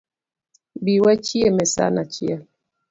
[0.83, 2.41] Bi wachiem e san achiel